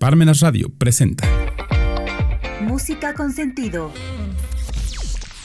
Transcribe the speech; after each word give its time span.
Parmenas 0.00 0.38
Radio 0.38 0.68
presenta 0.78 1.28
Música 2.62 3.14
con 3.14 3.32
sentido. 3.32 3.90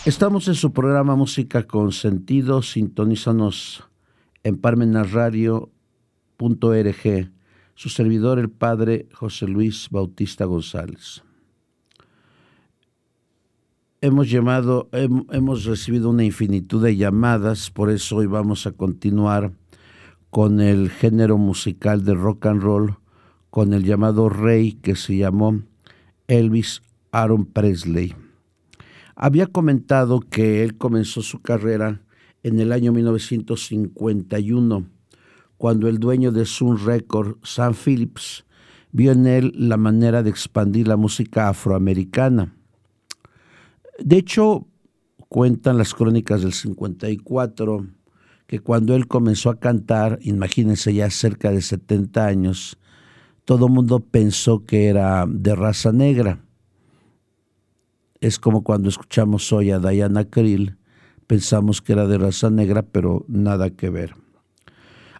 Estamos 0.05 0.47
en 0.47 0.53
su 0.53 0.71
programa 0.71 1.15
Música 1.15 1.63
con 1.63 1.91
sentido. 1.91 2.61
Sintonízanos 2.61 3.83
en 4.43 4.59
parmenasradio.org. 4.59 7.31
Su 7.73 7.89
servidor, 7.89 8.37
el 8.37 8.51
padre 8.51 9.07
José 9.11 9.47
Luis 9.47 9.87
Bautista 9.89 10.45
González. 10.45 11.23
Hemos 14.01 14.29
llamado, 14.29 14.87
hemos 14.91 15.65
recibido 15.65 16.11
una 16.11 16.25
infinitud 16.25 16.83
de 16.83 16.95
llamadas, 16.95 17.71
por 17.71 17.89
eso 17.89 18.17
hoy 18.17 18.27
vamos 18.27 18.67
a 18.67 18.73
continuar 18.73 19.51
con 20.29 20.61
el 20.61 20.91
género 20.91 21.39
musical 21.39 22.05
de 22.05 22.13
rock 22.13 22.45
and 22.45 22.61
roll 22.61 23.02
con 23.53 23.71
el 23.75 23.83
llamado 23.83 24.29
rey 24.29 24.71
que 24.71 24.95
se 24.95 25.15
llamó 25.15 25.61
Elvis 26.27 26.81
Aaron 27.11 27.45
Presley. 27.45 28.15
Había 29.15 29.45
comentado 29.45 30.21
que 30.21 30.63
él 30.63 30.75
comenzó 30.79 31.21
su 31.21 31.39
carrera 31.39 32.01
en 32.41 32.59
el 32.59 32.71
año 32.71 32.91
1951, 32.93 34.87
cuando 35.57 35.87
el 35.87 35.99
dueño 35.99 36.31
de 36.31 36.47
Sun 36.47 36.83
Record, 36.83 37.35
Sam 37.43 37.75
Phillips, 37.75 38.43
vio 38.91 39.11
en 39.11 39.27
él 39.27 39.53
la 39.55 39.77
manera 39.77 40.23
de 40.23 40.31
expandir 40.31 40.87
la 40.87 40.97
música 40.97 41.47
afroamericana. 41.47 42.55
De 43.99 44.17
hecho, 44.17 44.65
cuentan 45.29 45.77
las 45.77 45.93
crónicas 45.93 46.41
del 46.41 46.53
54 46.53 47.85
que 48.47 48.61
cuando 48.61 48.95
él 48.95 49.07
comenzó 49.07 49.51
a 49.51 49.59
cantar, 49.59 50.17
imagínense 50.23 50.91
ya 50.91 51.07
cerca 51.11 51.51
de 51.51 51.61
70 51.61 52.25
años, 52.25 52.79
todo 53.45 53.67
el 53.67 53.73
mundo 53.73 53.99
pensó 53.99 54.65
que 54.65 54.87
era 54.87 55.25
de 55.27 55.55
raza 55.55 55.91
negra. 55.91 56.39
Es 58.21 58.39
como 58.39 58.63
cuando 58.63 58.89
escuchamos 58.89 59.51
hoy 59.51 59.71
a 59.71 59.79
Diana 59.79 60.25
Krill, 60.25 60.77
pensamos 61.27 61.81
que 61.81 61.93
era 61.93 62.07
de 62.07 62.17
raza 62.17 62.49
negra, 62.49 62.83
pero 62.83 63.25
nada 63.27 63.69
que 63.71 63.89
ver. 63.89 64.15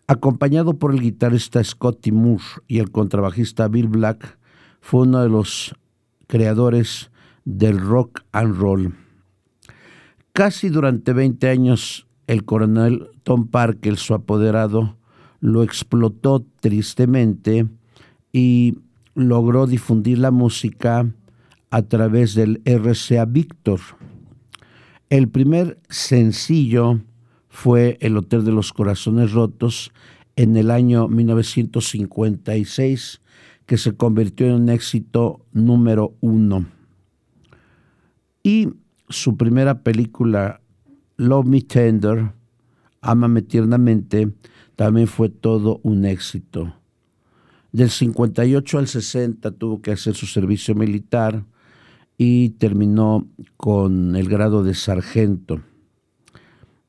Acompañado 0.08 0.78
por 0.80 0.94
el 0.94 1.02
guitarrista 1.02 1.64
Scotty 1.64 2.12
Moore 2.12 2.44
y 2.68 2.80
el 2.80 2.92
contrabajista 2.92 3.68
Bill 3.68 3.88
Black, 3.88 4.38
fue 4.80 5.02
uno 5.02 5.22
de 5.22 5.30
los 5.30 5.76
creadores 6.28 7.10
del 7.46 7.80
rock 7.80 8.22
and 8.32 8.56
roll. 8.56 8.96
Casi 10.34 10.70
durante 10.70 11.14
20 11.14 11.50
años, 11.50 12.08
el 12.28 12.44
coronel 12.44 13.10
Tom 13.24 13.48
Parker, 13.48 13.98
su 13.98 14.14
apoderado, 14.14 14.98
lo 15.40 15.64
explotó 15.64 16.46
tristemente 16.60 17.68
y 18.34 18.80
logró 19.16 19.68
difundir 19.68 20.18
la 20.18 20.32
música 20.32 21.10
a 21.70 21.82
través 21.84 22.34
del 22.34 22.62
RCA 22.66 23.24
Victor. 23.26 23.80
El 25.10 25.30
primer 25.30 25.80
sencillo 25.90 27.00
fue 27.48 27.98
El 28.02 28.18
Hotel 28.18 28.44
de 28.44 28.52
los 28.52 28.74
Corazones 28.74 29.32
Rotos 29.32 29.94
en 30.36 30.58
el 30.58 30.72
año 30.72 31.08
1956, 31.08 33.22
que 33.68 33.78
se 33.78 33.96
convirtió 33.96 34.48
en 34.48 34.54
un 34.54 34.70
éxito 34.70 35.46
número 35.52 36.16
uno. 36.20 36.66
Y 38.42 38.70
su 39.08 39.38
primera 39.38 39.84
película, 39.84 40.62
Love 41.18 41.46
Me 41.46 41.62
Tender, 41.62 42.32
Amame 43.02 43.44
Tiernamente, 43.44 44.34
también 44.76 45.06
fue 45.08 45.30
todo 45.30 45.80
un 45.84 46.06
éxito. 46.06 46.74
Del 47.74 47.90
58 47.90 48.78
al 48.78 48.88
60 48.88 49.52
tuvo 49.52 49.82
que 49.82 49.92
hacer 49.92 50.14
su 50.14 50.28
servicio 50.28 50.76
militar 50.76 51.44
y 52.20 52.52
terminó 52.52 53.28
con 53.58 54.16
el 54.16 54.30
grado 54.30 54.64
de 54.64 54.76
sargento. 54.76 55.60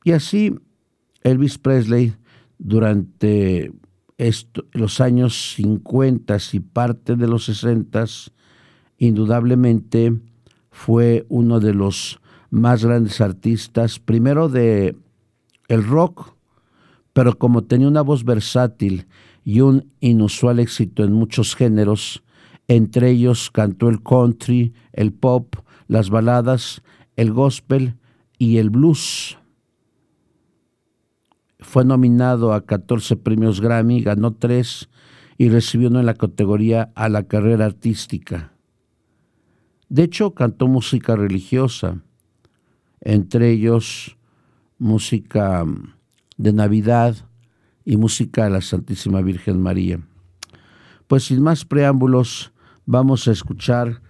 Y 0.05 0.13
así 0.13 0.55
Elvis 1.23 1.57
Presley 1.57 2.15
durante 2.59 3.73
los 4.73 5.01
años 5.01 5.55
50 5.55 6.37
y 6.53 6.61
parte 6.61 7.17
de 7.17 7.29
los 7.29 7.47
60 7.47 8.05
indudablemente 8.99 10.13
fue 10.71 11.25
uno 11.31 11.61
de 11.61 11.73
los 11.73 12.21
más 12.51 12.85
grandes 12.85 13.23
artistas, 13.23 13.99
primero 13.99 14.51
de 14.51 14.97
el 15.69 15.83
rock, 15.83 16.35
pero 17.15 17.39
como 17.39 17.65
tenía 17.65 17.89
una 17.89 18.03
voz 18.03 18.25
versátil 18.25 19.07
y 19.45 19.61
un 19.61 19.93
inusual 20.01 20.59
éxito 20.59 21.05
en 21.05 21.13
muchos 21.13 21.55
géneros, 21.55 22.25
entre 22.67 23.11
ellos 23.11 23.51
cantó 23.51 23.89
el 23.91 24.03
country, 24.03 24.73
el 24.93 25.13
pop, 25.13 25.57
las 25.87 26.09
baladas, 26.09 26.83
el 27.17 27.33
gospel 27.33 27.97
y 28.39 28.57
el 28.57 28.71
blues. 28.71 29.39
Fue 31.59 31.85
nominado 31.85 32.53
a 32.53 32.65
14 32.65 33.17
premios 33.17 33.61
Grammy, 33.61 34.03
ganó 34.03 34.35
tres 34.35 34.89
y 35.37 35.51
recibió 35.51 35.89
uno 35.89 36.01
en 36.01 36.07
la 36.07 36.15
categoría 36.15 36.93
a 36.95 37.09
la 37.09 37.25
carrera 37.25 37.67
artística. 37.67 38.53
De 39.89 40.05
hecho, 40.05 40.35
cantó 40.35 40.67
música 40.67 41.17
religiosa, 41.17 42.03
entre 43.01 43.51
ellos 43.51 44.17
música 44.79 45.65
de 46.37 46.53
Navidad, 46.53 47.17
y 47.85 47.97
música 47.97 48.47
a 48.47 48.51
la 48.51 48.61
Santísima 48.61 49.21
Virgen 49.21 49.61
María. 49.61 50.01
Pues 51.07 51.25
sin 51.25 51.43
más 51.43 51.65
preámbulos, 51.65 52.53
vamos 52.87 53.29
a 53.29 53.33
escuchar 53.33 54.01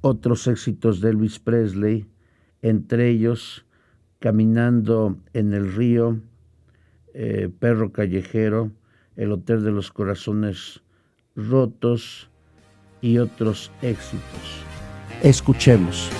otros 0.00 0.46
éxitos 0.46 1.00
de 1.00 1.10
Elvis 1.10 1.38
Presley, 1.38 2.06
entre 2.62 3.10
ellos 3.10 3.64
Caminando 4.20 5.16
en 5.32 5.54
el 5.54 5.72
río, 5.72 6.20
eh, 7.14 7.48
Perro 7.56 7.92
Callejero, 7.92 8.72
El 9.14 9.30
Hotel 9.30 9.62
de 9.62 9.70
los 9.70 9.92
Corazones 9.92 10.82
Rotos 11.36 12.28
y 13.00 13.18
otros 13.18 13.70
éxitos. 13.80 14.64
Escuchemos. 15.22 16.10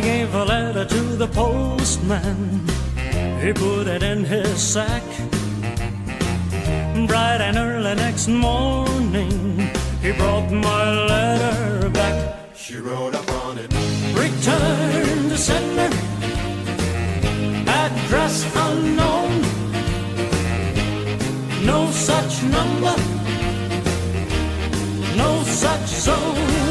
I 0.00 0.02
gave 0.02 0.34
a 0.34 0.44
letter 0.46 0.86
to 0.86 1.02
the 1.22 1.26
postman. 1.26 2.66
He 3.42 3.52
put 3.52 3.86
it 3.86 4.02
in 4.02 4.24
his 4.24 4.58
sack. 4.58 5.02
Bright 7.06 7.42
and 7.42 7.58
early 7.58 7.94
next 7.96 8.26
morning, 8.26 9.68
he 10.00 10.12
brought 10.12 10.50
my 10.50 10.84
letter 11.12 11.90
back. 11.90 12.34
She 12.54 12.76
wrote 12.78 13.14
upon 13.14 13.58
it, 13.58 13.70
Return 14.14 15.28
to 15.28 15.36
sender, 15.36 15.90
address 17.68 18.36
unknown. 18.56 19.42
No 21.66 21.90
such 21.90 22.42
number, 22.44 22.96
no 25.14 25.42
such 25.44 25.88
zone. 26.06 26.69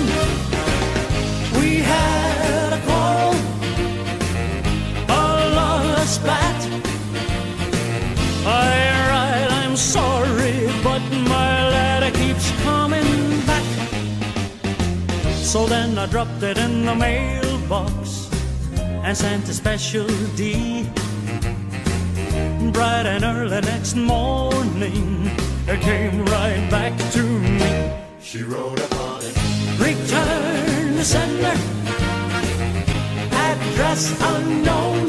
So 15.50 15.66
then 15.66 15.98
I 15.98 16.06
dropped 16.06 16.44
it 16.44 16.60
in 16.60 16.86
the 16.86 16.94
mailbox 16.94 18.30
and 18.78 19.18
sent 19.18 19.50
a 19.50 19.54
special 19.56 20.06
D. 20.36 20.88
Bright 22.72 23.08
and 23.08 23.24
early 23.24 23.60
next 23.62 23.96
morning, 23.96 25.32
it 25.68 25.82
came 25.82 26.24
right 26.26 26.68
back 26.70 26.94
to 27.14 27.24
me. 27.24 27.92
she 28.22 28.44
wrote 28.44 28.80
upon 28.80 29.24
it, 29.24 29.36
Return 29.80 30.96
the 30.98 31.04
sender. 31.04 31.58
Address 33.50 34.22
unknown. 34.22 35.08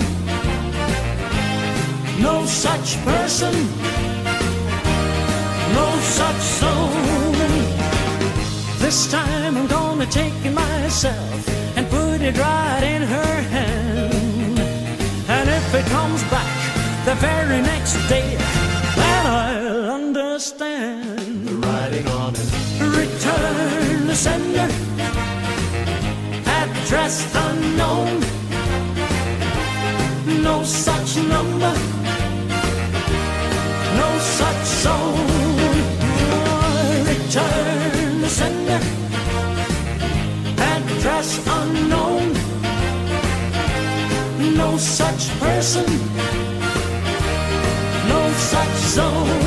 No 2.18 2.46
such 2.46 2.96
person. 3.04 3.99
This 8.90 9.08
time 9.08 9.56
I'm 9.56 9.68
gonna 9.68 10.04
take 10.04 10.34
it 10.44 10.52
myself 10.52 11.48
and 11.76 11.88
put 11.88 12.20
it 12.22 12.36
right 12.36 12.82
in 12.82 13.02
her 13.02 13.34
hand. 13.54 14.58
And 15.28 15.48
if 15.48 15.72
it 15.72 15.86
comes 15.86 16.24
back 16.24 16.56
the 17.04 17.14
very 17.14 17.62
next 17.62 17.94
day, 18.08 18.36
then 18.96 19.26
I'll 19.26 19.90
understand. 19.92 21.46
The 21.46 21.54
writing 21.62 22.08
on 22.08 22.34
it. 22.34 22.50
Return 23.02 24.08
the 24.08 24.16
sender. 24.16 24.68
Address 26.60 27.14
unknown. 27.46 28.18
No 30.42 30.64
such 30.64 31.16
number. 31.34 31.74
No 34.00 34.08
such 34.18 34.64
soul. 34.82 35.14
Return. 37.06 37.79
address 41.00 41.40
unknown. 41.46 42.32
No 44.54 44.76
such 44.76 45.30
person, 45.40 45.86
no 48.06 48.20
such 48.52 48.76
zone. 48.96 49.40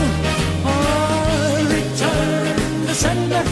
Oh, 0.65 1.67
return 1.69 2.85
the 2.88 2.95
sender, 2.95 3.44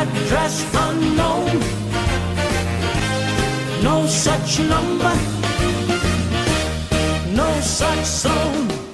address 0.00 0.56
unknown. 0.88 1.60
No 3.82 4.06
such 4.06 4.60
number, 4.60 5.14
no 7.34 7.60
such 7.60 8.04
zone. 8.06 8.85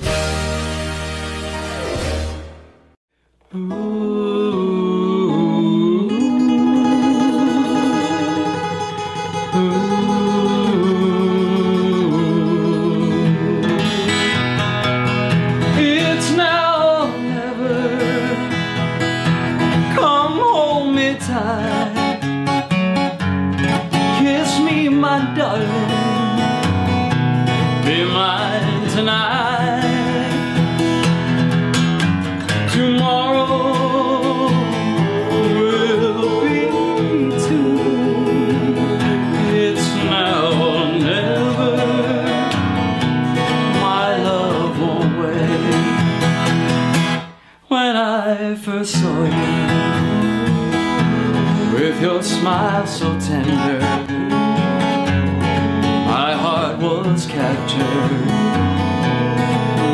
was 56.82 57.26
captured, 57.26 58.26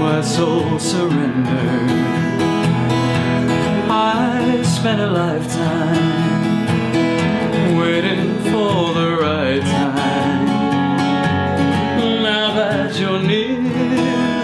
my 0.01 0.23
soul 0.23 0.79
surrendered. 0.79 1.91
I 3.91 4.63
spent 4.63 5.01
a 5.03 5.11
lifetime 5.11 6.67
waiting 7.77 8.39
for 8.45 8.95
the 8.95 9.19
right 9.21 9.61
time. 9.61 10.47
Now 12.23 12.55
that 12.55 12.99
you're 12.99 13.23
near, 13.23 13.61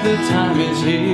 the 0.05 0.17
time 0.29 0.61
is 0.61 0.83
here. 0.83 1.14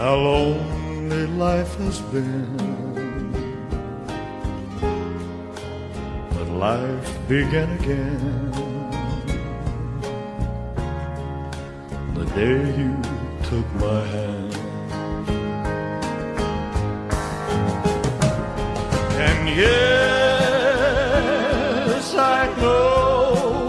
how 0.00 0.16
lonely 0.16 1.26
life 1.26 1.76
has 1.76 2.00
been. 2.12 2.56
But 6.32 6.48
life 6.68 7.10
began 7.28 7.70
again 7.78 8.50
the 12.14 12.24
day 12.40 12.60
you 12.80 12.92
took 13.50 13.66
my 13.74 14.00
hand. 14.14 14.52
And 19.26 19.40
yes, 19.64 20.94
I 22.14 22.40
know 22.62 23.68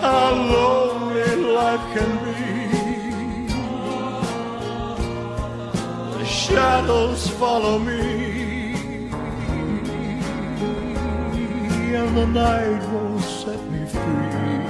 how 0.00 0.28
lonely 0.54 1.32
life 1.60 1.84
can 1.94 2.10
be. 2.24 2.65
Shadows 6.46 7.28
follow 7.28 7.78
me, 7.78 8.76
and 11.94 12.16
the 12.16 12.26
night 12.26 12.82
won't 12.92 13.22
set 13.22 13.60
me 13.70 13.84
free. 13.86 14.60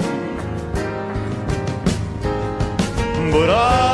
But 3.31 3.49
I 3.51 3.86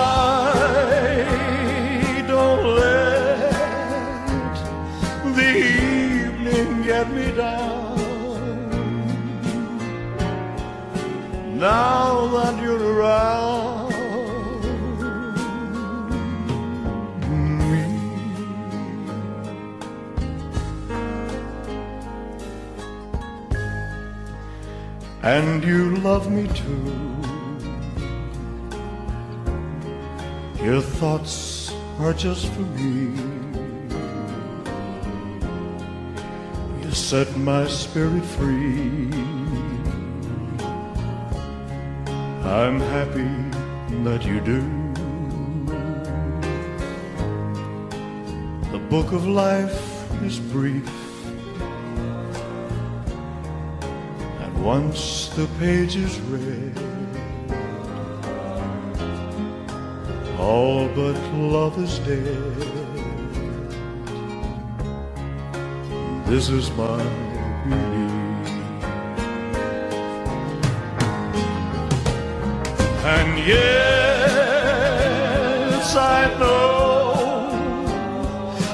and 25.24 25.64
you 25.64 25.96
love 25.98 26.30
me 26.30 26.48
too. 26.50 27.14
Your 30.62 30.82
thoughts 30.82 31.74
are 32.00 32.14
just 32.14 32.48
for 32.48 32.62
me. 32.62 33.18
You 36.84 36.92
set 36.92 37.36
my 37.38 37.68
spirit 37.68 38.26
free. 38.26 39.10
I'm 42.44 42.82
happy 42.82 43.32
that 44.04 44.26
you 44.26 44.42
do. 44.42 44.62
The 48.74 48.80
book 48.90 49.14
of 49.14 49.26
life 49.26 50.22
is 50.22 50.40
brief. 50.40 51.03
Once 54.64 55.28
the 55.36 55.46
page 55.60 55.98
is 55.98 56.20
read, 56.22 56.78
all 60.40 60.88
but 60.96 61.18
love 61.34 61.78
is 61.84 62.00
dead. 62.00 62.56
This 66.28 66.48
is 66.48 66.72
my 66.72 67.04
belief. 67.68 68.12
And 73.16 73.38
yes, 73.46 74.64
I 75.94 76.30
know 76.40 77.14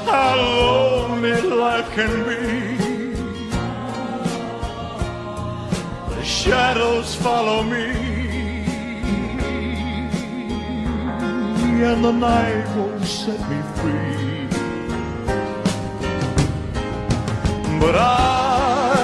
how 0.06 0.36
lonely 0.36 1.40
life 1.42 1.90
can 1.96 2.12
be. 2.28 2.39
Shadows 6.50 7.14
follow 7.14 7.62
me, 7.62 7.86
and 11.88 12.04
the 12.04 12.10
night 12.10 12.66
won't 12.76 13.04
set 13.04 13.40
me 13.50 13.60
free. 13.76 14.48
But 17.80 17.94
I 17.94 18.96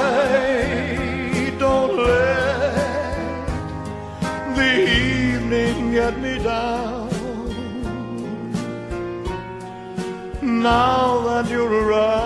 don't 1.56 1.94
let 1.96 3.46
the 4.56 4.72
evening 5.04 5.92
get 5.92 6.14
me 6.18 6.34
down. 6.42 7.08
Now 10.42 11.20
that 11.26 11.44
you're 11.48 11.76
around 11.84 12.25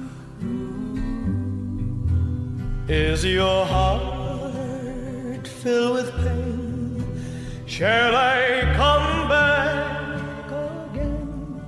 Is 2.87 3.23
your 3.23 3.65
heart 3.65 5.47
filled 5.47 5.93
with 5.95 6.11
pain? 6.23 7.03
Shall 7.67 8.15
I 8.15 8.73
come 8.75 9.29
back 9.29 10.51
again? 10.91 11.61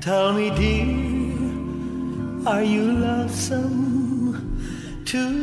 Tell 0.00 0.32
me, 0.32 0.50
dear, 0.50 2.48
are 2.48 2.62
you 2.64 2.90
lonesome 2.92 4.58
tonight? 5.04 5.39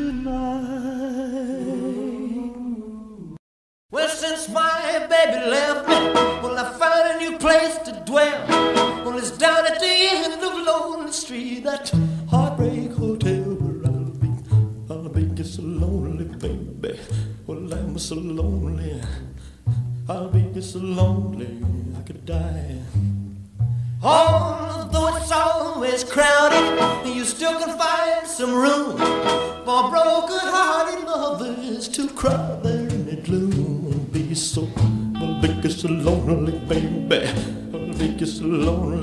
So 20.77 20.83
lonely 20.83 21.47
I 21.97 22.01
could 22.01 22.25
die. 22.25 22.77
Although 24.03 25.15
it's 25.17 25.31
always 25.31 26.03
crowded, 26.03 26.65
you 27.05 27.23
still 27.25 27.57
can 27.59 27.77
find 27.77 28.27
some 28.27 28.53
room 28.53 28.97
for 29.65 29.89
broken-hearted 29.89 31.03
lovers 31.05 31.87
to 31.89 32.07
cry 32.09 32.59
there 32.61 32.87
in 32.89 33.05
the 33.05 33.15
gloom. 33.15 34.07
Be 34.11 34.35
so, 34.35 34.67
be 35.41 35.69
so 35.69 35.87
lonely, 35.87 36.59
baby. 36.69 37.25
Be 37.97 38.25
so 38.25 38.45
lonely. 38.45 38.96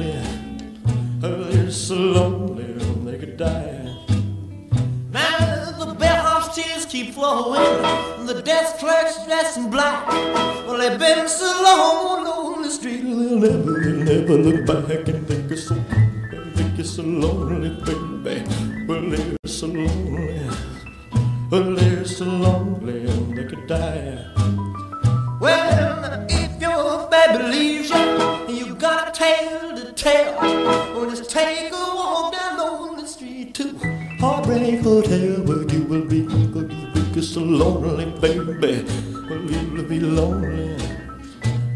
Well, 25.45 26.25
if 26.31 26.59
your 26.59 27.07
baby 27.11 27.45
leaves 27.45 27.91
you, 27.91 28.49
you 28.49 28.75
got 28.77 29.09
a 29.09 29.13
tale 29.13 29.77
to 29.77 29.93
tell. 29.93 30.41
Well, 30.41 31.11
just 31.11 31.29
take 31.29 31.71
a 31.71 31.75
walk 31.75 32.33
down 32.33 32.97
the 32.97 33.07
street 33.07 33.55
to 33.57 33.77
Heartbreak 34.21 34.81
Hotel, 34.81 35.43
where 35.45 35.71
you 35.71 35.83
will 35.83 36.07
be, 36.07 36.23
where 36.23 36.65
you 36.65 36.93
will 36.95 37.13
be 37.13 37.21
so 37.21 37.41
lonely, 37.41 38.07
baby. 38.23 38.87
Well, 39.29 39.43
you'll 39.43 39.85
be 39.85 40.01
lonely, 40.01 40.79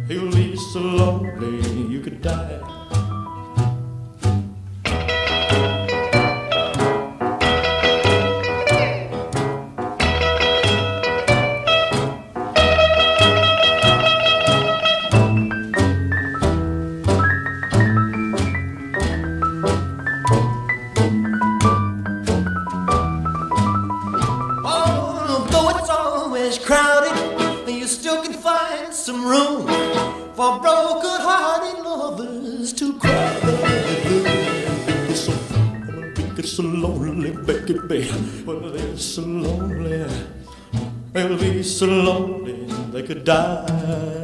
you'll 0.09 0.33
be 0.33 0.57
so 0.57 0.81
lonely 0.81 1.93
you 1.93 2.01
could 2.01 2.23
die. 2.23 2.78
So 41.79 41.87
lonely 41.87 42.67
they 42.91 43.05
could 43.05 43.23
die. 43.23 44.18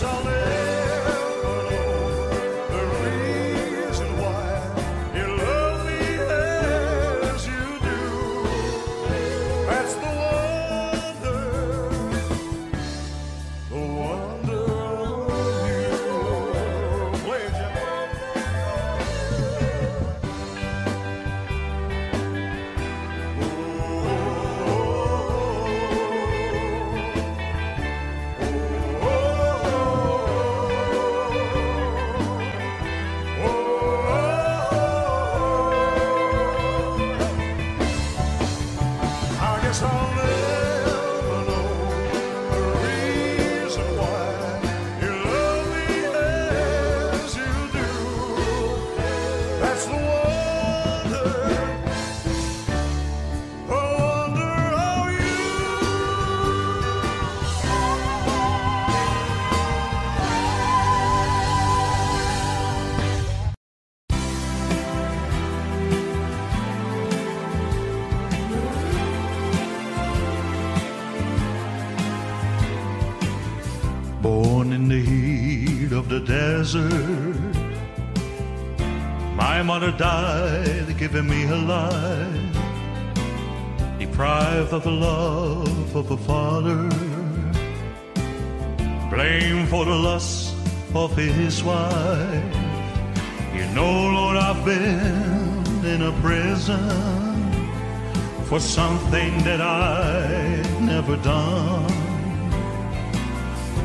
I 0.00 0.37
the 76.18 76.26
desert, 76.26 77.54
my 79.36 79.62
mother 79.62 79.92
died, 79.92 80.96
giving 80.98 81.28
me 81.28 81.42
her 81.42 81.56
life. 81.56 82.56
Deprived 83.98 84.72
of 84.72 84.82
the 84.84 84.90
love 84.90 85.96
of 85.96 86.10
a 86.10 86.16
father, 86.16 86.88
blamed 89.10 89.68
for 89.68 89.84
the 89.84 89.94
lust 89.94 90.54
of 90.94 91.16
his 91.16 91.62
wife. 91.62 92.56
You 93.54 93.66
know, 93.76 93.92
Lord, 94.16 94.36
I've 94.36 94.64
been 94.64 95.84
in 95.84 96.02
a 96.02 96.12
prison 96.20 96.88
for 98.46 98.58
something 98.58 99.38
that 99.44 99.60
I 99.60 100.62
never 100.80 101.16
done. 101.16 101.92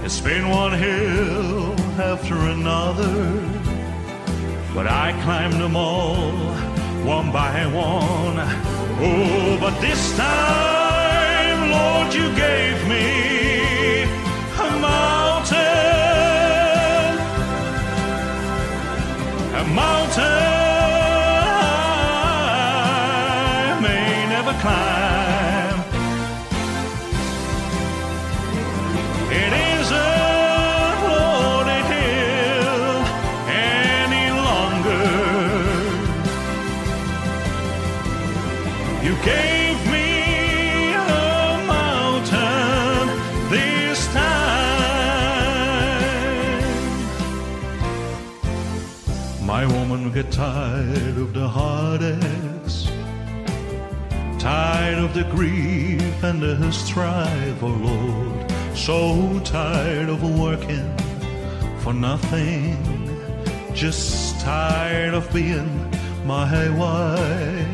It's 0.03 0.19
been 0.19 0.49
one 0.49 0.73
hill 0.73 1.82
after 1.99 2.35
another, 2.35 3.13
but 4.73 4.87
I 4.87 5.13
climbed 5.23 5.61
them 5.61 5.75
all 5.75 6.31
one 7.05 7.31
by 7.31 7.65
one. 7.67 8.39
Oh, 8.99 9.57
but 9.59 9.79
this 9.79 10.15
time, 10.17 11.69
Lord, 11.69 12.13
you 12.13 12.33
gave 12.35 12.87
me 12.87 14.03
a 14.03 14.69
mountain, 14.79 15.59
a 19.61 19.63
mountain 19.75 20.23
I 22.55 23.79
may 23.81 24.25
never 24.29 24.53
climb. 24.61 24.92
Woman 50.13 50.25
get 50.25 50.31
tired 50.31 51.17
of 51.17 51.33
the 51.33 51.47
heartaches 51.47 52.87
tired 54.37 54.99
of 54.99 55.13
the 55.13 55.23
grief 55.23 56.23
and 56.23 56.41
the 56.41 56.71
strife, 56.71 57.63
oh 57.63 57.67
Lord, 57.67 58.51
so 58.75 59.39
tired 59.39 60.09
of 60.09 60.21
working 60.37 60.95
for 61.79 61.93
nothing, 61.93 62.77
just 63.73 64.39
tired 64.41 65.13
of 65.13 65.31
being 65.33 65.89
my 66.25 66.69
wife. 66.77 67.67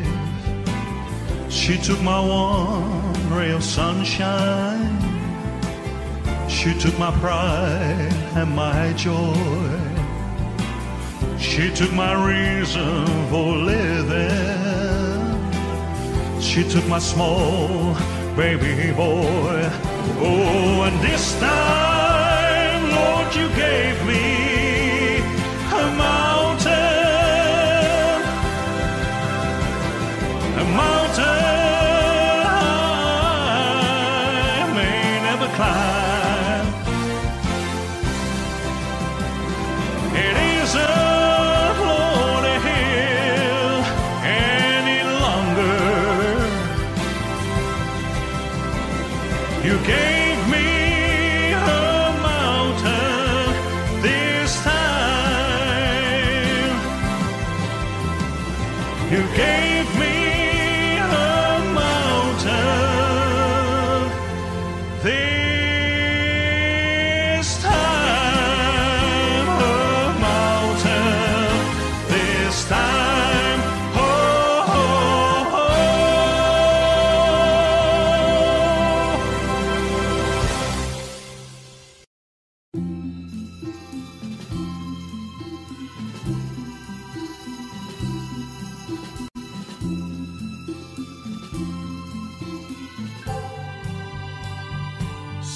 She 1.51 1.77
took 1.77 1.99
my 2.01 2.19
one 2.19 3.33
ray 3.33 3.51
of 3.51 3.63
sunshine, 3.63 4.97
she 6.47 6.77
took 6.79 6.97
my 6.99 7.11
pride 7.19 8.13
and 8.35 8.55
my 8.55 8.93
joy, 8.93 9.88
she 11.59 11.69
took 11.71 11.91
my 11.91 12.13
reason 12.13 13.05
for 13.29 13.53
living. 13.53 14.31
She 16.39 16.63
took 16.63 16.87
my 16.87 16.99
small 16.99 17.95
baby 18.37 18.93
boy. 18.93 19.69
Oh, 20.21 20.83
and 20.87 20.97
this 21.01 21.37
time, 21.37 22.91
Lord, 22.91 23.35
you 23.35 23.49
gave 23.57 24.05
me 24.07 24.48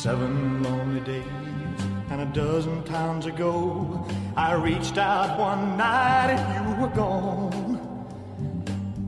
Seven 0.03 0.61
lonely 0.63 0.99
days 0.99 1.23
And 2.09 2.19
a 2.19 2.25
dozen 2.33 2.83
times 2.83 3.25
ago, 3.25 4.05
I 4.35 4.53
reached 4.53 4.97
out 4.97 5.39
one 5.39 5.77
night 5.77 6.31
and 6.31 6.67
you 6.67 6.75
were 6.81 6.93
gone. 6.93 7.79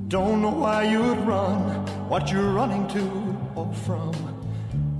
Don't 0.08 0.41
know 0.41 0.51
why 0.51 0.84
you'd 0.84 1.19
run, 1.27 1.86
what 2.08 2.31
you're 2.31 2.53
running 2.53 2.88
to 2.95 3.38
or 3.55 3.73
from. 3.73 4.13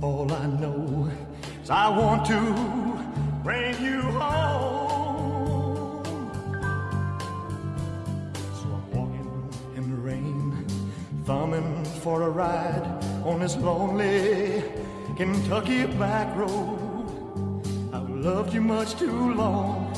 All 0.02 0.30
I 0.30 0.44
know 0.60 1.10
is 1.62 1.70
I 1.70 1.88
want 1.88 2.26
to 2.26 2.40
bring 3.42 3.82
you 3.82 4.02
home. 4.02 6.04
So 8.52 8.66
I'm 8.76 8.90
walking 8.92 9.50
in 9.76 9.90
the 9.90 9.96
rain, 9.96 10.66
thumbing 11.24 11.86
for 12.02 12.20
a 12.20 12.28
ride 12.28 12.84
on 13.24 13.40
this 13.40 13.56
lonely 13.56 14.62
Kentucky 15.16 15.86
back 15.98 16.36
road. 16.36 17.62
I've 17.90 18.10
loved 18.10 18.52
you 18.52 18.60
much 18.60 18.98
too 18.98 19.32
long, 19.32 19.90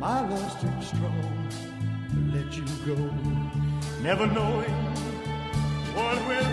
my 0.00 0.28
love's 0.28 0.54
too 0.60 0.82
strong 0.82 1.48
to 2.10 2.16
let 2.36 2.52
you 2.56 2.64
go. 2.84 2.96
Never 4.02 4.26
knowing 4.26 4.74
what 5.94 6.26
went 6.26 6.51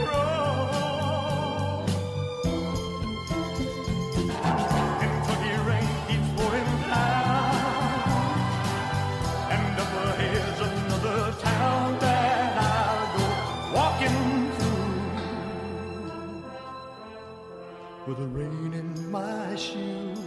with 18.10 18.18
the 18.18 18.28
rain 18.30 18.74
in 18.74 19.12
my 19.12 19.56
shoes. 19.56 20.18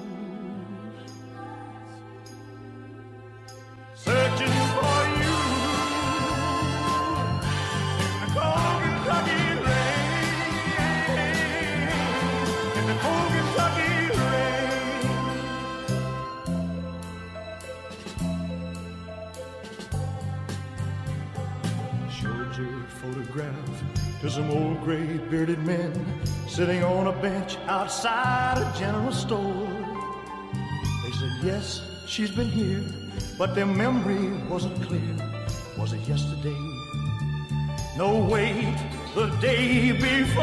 Searching 3.97 4.57
for 4.77 5.01
you 5.23 5.39
the 8.21 8.29
cold 8.39 8.83
Kentucky 8.85 9.43
rain, 9.67 10.07
in 12.79 12.85
the 12.87 12.97
cold 13.03 13.29
Kentucky 13.35 13.93
rain. 14.21 14.71
Showed 22.21 22.53
your 22.57 22.79
photograph 23.01 23.71
to 24.21 24.27
some 24.31 24.49
old 24.53 24.79
gray 24.85 25.19
bearded 25.29 25.63
men 25.67 25.82
sitting 26.53 26.85
on 26.85 27.07
a 27.07 27.13
bench 27.23 27.57
outside 27.67 28.59
a 28.59 28.79
general 28.79 29.11
store. 29.11 29.67
They 31.03 31.11
said, 31.13 31.33
Yes, 31.43 31.81
she's 32.07 32.31
been 32.31 32.51
here, 32.51 32.85
but 33.39 33.55
their 33.55 33.65
memory 33.65 34.29
wasn't 34.51 34.77
clear. 34.83 35.17
Was 35.79 35.95
it 35.95 36.01
yesterday? 36.07 36.61
No, 37.97 38.19
wait, 38.31 38.77
the 39.15 39.29
day 39.41 39.93
before. 39.93 40.43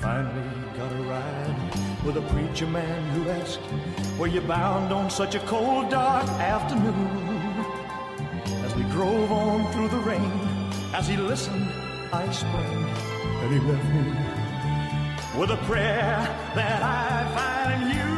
Finally 0.00 0.48
got 0.78 0.90
a 0.90 1.02
ride 1.02 2.02
with 2.06 2.16
a 2.16 2.22
preacher 2.32 2.66
man 2.66 3.02
who 3.10 3.28
asked, 3.28 3.60
Were 4.18 4.26
you 4.26 4.40
bound 4.40 4.90
on 4.90 5.10
such 5.10 5.34
a 5.34 5.40
cold, 5.40 5.90
dark 5.90 6.26
afternoon? 6.40 7.18
As 8.64 8.74
we 8.74 8.84
drove 8.84 9.30
on 9.30 9.70
through 9.72 9.88
the 9.88 9.98
rain, 9.98 10.41
as 10.92 11.08
he 11.08 11.16
listened, 11.16 11.68
I 12.12 12.24
explained 12.24 12.88
and 13.42 13.52
he 13.52 13.58
left 13.70 13.88
me 13.94 14.04
with 15.40 15.50
a 15.50 15.56
prayer 15.64 16.16
that 16.54 16.82
I 16.82 17.24
find 17.36 17.82
you. 17.96 18.10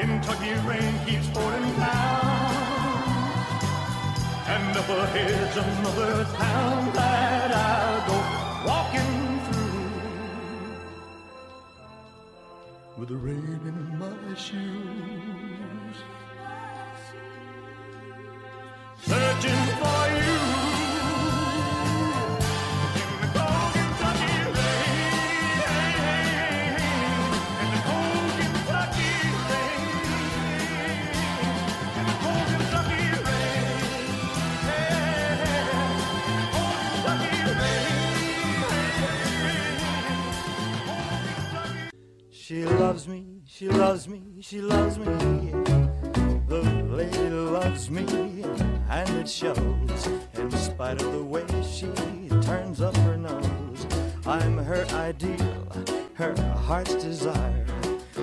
Kentucky 0.00 0.54
rain 0.66 0.94
keeps 1.06 1.28
pouring 1.28 1.76
down, 1.76 2.24
and 4.48 4.76
up 4.76 4.88
ahead's 4.88 5.56
another 5.56 6.24
town 6.24 6.92
that 6.94 7.50
I'll 7.52 8.02
go 8.08 8.18
walking 8.68 9.40
through 9.46 9.90
with 12.98 13.08
the 13.10 13.16
rain 13.16 13.60
in 13.64 13.98
my 13.98 14.34
shoes. 14.34 15.53
Loves 43.94 44.08
me, 44.08 44.22
she 44.40 44.60
loves 44.60 44.98
me. 44.98 45.06
The 46.48 46.62
lady 46.90 47.28
loves 47.30 47.88
me, 47.88 48.04
and 48.90 49.08
it 49.10 49.28
shows. 49.28 50.08
In 50.34 50.50
spite 50.50 51.00
of 51.00 51.12
the 51.12 51.22
way 51.22 51.46
she 51.62 51.86
turns 52.42 52.80
up 52.80 52.96
her 52.96 53.16
nose, 53.16 53.86
I'm 54.26 54.58
her 54.58 54.84
ideal, 54.86 55.68
her 56.14 56.34
heart's 56.66 56.96
desire. 56.96 57.64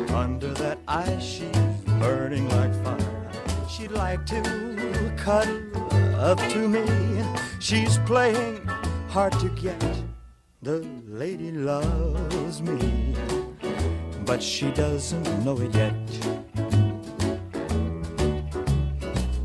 Under 0.10 0.54
that 0.56 0.78
ice, 0.90 1.24
she's 1.24 1.76
burning 2.02 2.50
like 2.50 2.74
fire. 2.84 3.32
She'd 3.70 3.92
like 3.92 4.26
to 4.26 5.14
cuddle 5.16 6.20
up 6.20 6.40
to 6.50 6.68
me. 6.68 6.84
She's 7.62 7.98
playing 8.00 8.58
hard 9.08 9.32
to 9.40 9.48
get. 9.48 9.80
The 10.62 10.86
lady 11.08 11.54
loves 11.54 12.62
me, 12.62 13.16
but 14.32 14.41
she 14.41 14.72
doesn't 14.72 15.44
know 15.44 15.60
it 15.60 15.76
yet. 15.76 15.94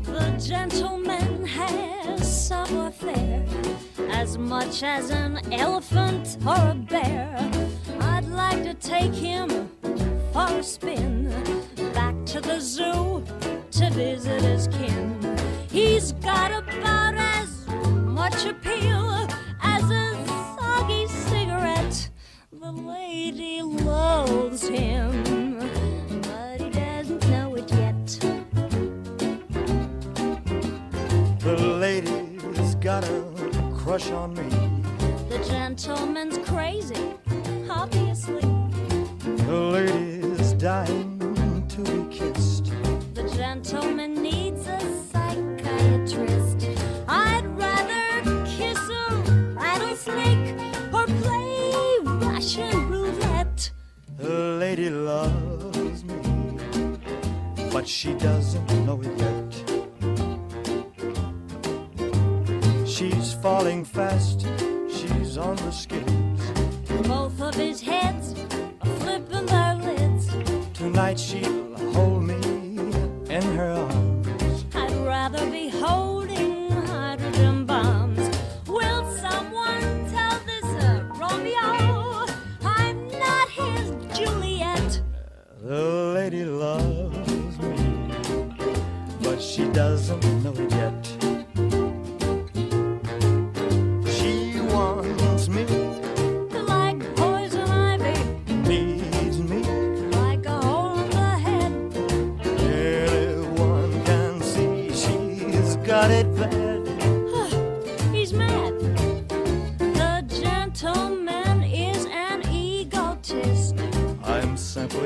The 0.05 0.29
gentleman 0.41 1.45
has 1.45 2.47
savoir 2.47 2.91
faire 2.91 3.43
as 4.09 4.37
much 4.37 4.83
as 4.83 5.09
an 5.09 5.41
elephant 5.51 6.37
or 6.47 6.69
a 6.71 6.73
bear. 6.73 7.35
I'd 7.99 8.29
like 8.29 8.63
to 8.63 8.75
take 8.75 9.13
him 9.13 9.69
for 10.31 10.47
a 10.57 10.63
spin 10.63 11.35
back 11.93 12.15
to 12.27 12.39
the 12.39 12.61
zoo 12.61 13.25
to 13.71 13.89
visit 13.89 14.41
his 14.41 14.69
kin. 14.69 15.37
He's 15.69 16.13
got 16.13 16.53
about 16.53 17.15
as 17.15 17.67
much 18.21 18.45
appeal 18.45 19.27
lady 22.85 23.61
loves 23.61 24.67
him, 24.67 25.57
but 26.21 26.61
he 26.61 26.69
doesn't 26.69 27.29
know 27.29 27.55
it 27.55 27.71
yet. 27.71 28.07
The 31.39 31.55
lady's 31.79 32.75
got 32.75 33.03
a 33.03 33.23
crush 33.75 34.11
on 34.11 34.33
me. 34.33 34.49
The 35.29 35.43
gentleman's 35.47 36.37
crazy, 36.39 37.13
obviously. 37.69 38.41
The 39.45 39.53
lady's 39.53 40.53
dying 40.53 41.65
to 41.69 41.81
be 41.81 42.15
kissed. 42.15 42.71
The 43.13 43.29
gentleman 43.35 44.21
needs 44.21 44.67
a 44.67 44.79
psychiatrist. 45.11 46.36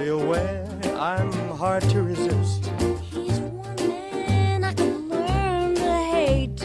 Aware 0.10 0.68
I'm 0.98 1.32
hard 1.58 1.84
to 1.90 2.02
resist. 2.04 2.70
He's 3.12 3.40
one 3.40 3.76
man 4.14 4.64
I 4.64 4.74
can 4.74 5.10
learn 5.10 5.76
to 5.76 5.94
hate. 6.14 6.64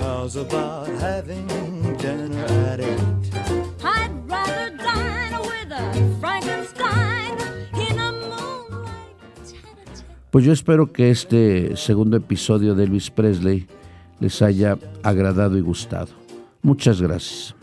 How's 0.00 0.36
about 0.36 0.88
having 1.00 1.46
dinner 1.98 2.44
at 2.70 2.80
eight? 2.80 3.34
I'd 3.82 4.12
rather 4.28 4.70
dine 4.76 5.40
with 5.40 5.72
a 5.72 6.18
Frankenstein 6.20 7.38
in 7.74 7.98
a 7.98 8.12
moonlight 8.12 9.44
tete-a-tete. 9.44 10.04
Pues 10.30 10.44
yo 10.44 10.52
espero 10.52 10.92
que 10.92 11.10
este 11.10 11.76
segundo 11.76 12.16
episodio 12.16 12.74
de 12.74 12.84
Elvis 12.84 13.10
Presley 13.10 13.66
les 14.20 14.42
haya 14.42 14.78
agradado 15.02 15.56
y 15.56 15.60
gustado. 15.60 16.08
Muchas 16.62 17.00
gracias. 17.00 17.55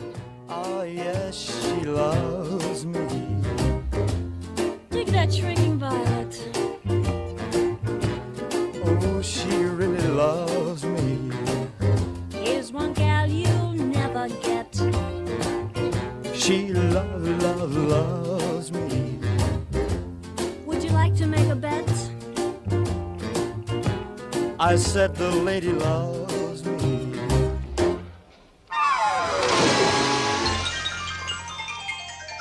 I 24.74 24.76
said 24.76 25.14
the 25.14 25.30
lady 25.30 25.72
loves 25.72 26.66
me. 26.66 27.14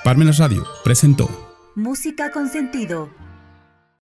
Parmenas 0.03 0.39
Radio 0.39 0.64
presentó 0.83 1.28
Música 1.74 2.30
con 2.30 2.49
sentido. 2.49 3.11